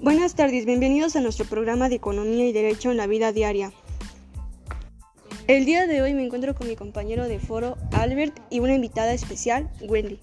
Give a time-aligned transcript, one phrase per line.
[0.00, 3.72] Buenas tardes, bienvenidos a nuestro programa de Economía y Derecho en la Vida Diaria.
[5.48, 9.12] El día de hoy me encuentro con mi compañero de foro, Albert, y una invitada
[9.12, 10.20] especial, Wendy.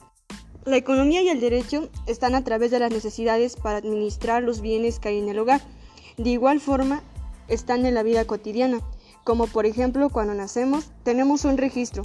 [0.64, 4.98] La economía y el derecho están a través de las necesidades para administrar los bienes
[5.00, 5.62] que hay en el hogar.
[6.18, 7.04] De igual forma,
[7.50, 8.80] están en la vida cotidiana,
[9.26, 12.04] como por ejemplo cuando nacemos tenemos un registro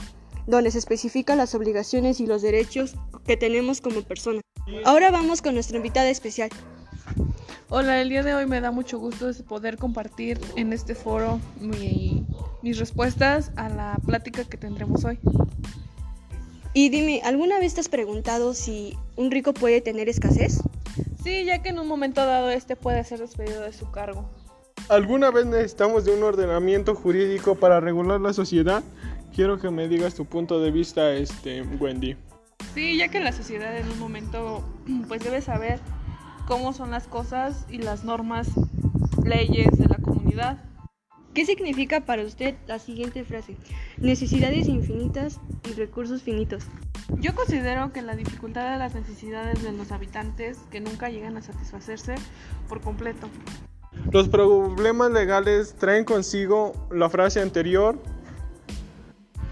[0.49, 4.41] donde se especifican las obligaciones y los derechos que tenemos como persona.
[4.85, 6.51] Ahora vamos con nuestra invitada especial.
[7.77, 11.41] Hola, el día de hoy me da mucho gusto poder compartir en este foro
[12.63, 15.19] mis respuestas a la plática que tendremos hoy.
[16.73, 20.63] Y dime, ¿alguna vez te has preguntado si un rico puede tener escasez?
[21.21, 24.31] Sí, ya que en un momento dado este puede ser despedido de su cargo.
[24.89, 28.85] ¿Alguna vez necesitamos de un ordenamiento jurídico para regular la sociedad?
[29.35, 32.17] Quiero que me digas tu punto de vista, este, Wendy.
[32.73, 34.65] Sí, ya que la sociedad en un momento
[35.09, 35.81] pues debe saber
[36.47, 38.49] cómo son las cosas y las normas,
[39.25, 40.59] leyes de la comunidad.
[41.33, 43.57] ¿Qué significa para usted la siguiente frase?
[43.99, 46.65] Necesidades infinitas y recursos finitos.
[47.21, 51.43] Yo considero que la dificultad de las necesidades de los habitantes que nunca llegan a
[51.43, 52.15] satisfacerse
[52.69, 53.29] por completo.
[54.13, 57.99] Los problemas legales traen consigo la frase anterior.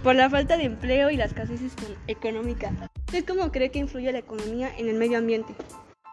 [0.02, 1.60] Por la falta de empleo y la escasez
[2.06, 2.72] económica.
[3.06, 5.54] ¿Usted cómo cree que influye la economía en el medio ambiente?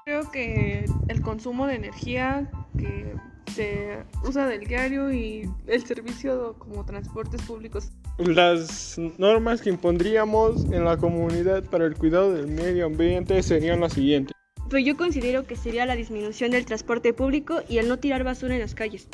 [0.09, 3.13] Creo que el consumo de energía que
[3.53, 7.91] se usa del diario y el servicio como transportes públicos.
[8.17, 13.93] Las normas que impondríamos en la comunidad para el cuidado del medio ambiente serían las
[13.93, 14.35] siguientes.
[14.71, 18.55] Pues yo considero que sería la disminución del transporte público y el no tirar basura
[18.55, 19.07] en las calles.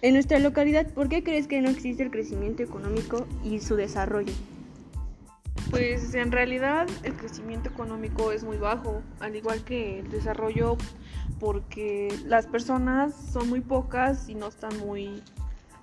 [0.00, 4.32] En nuestra localidad, ¿por qué crees que no existe el crecimiento económico y su desarrollo?
[5.70, 10.76] Pues en realidad el crecimiento económico es muy bajo, al igual que el desarrollo,
[11.40, 15.22] porque las personas son muy pocas y no están muy,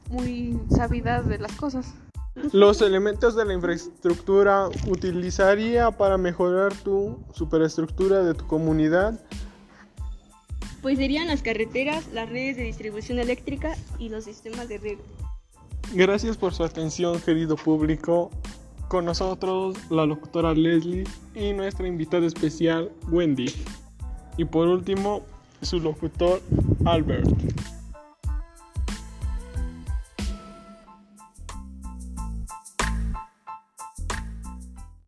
[0.10, 1.94] muy sabidas de las cosas.
[2.54, 9.20] Los elementos de la infraestructura utilizaría para mejorar tu superestructura de tu comunidad.
[10.82, 15.02] Pues serían las carreteras, las redes de distribución eléctrica y los sistemas de riego.
[15.94, 18.32] Gracias por su atención, querido público.
[18.90, 21.04] Con nosotros la locutora Leslie
[21.36, 23.46] y nuestra invitada especial Wendy.
[24.36, 25.22] Y por último,
[25.62, 26.42] su locutor
[26.86, 27.30] Albert.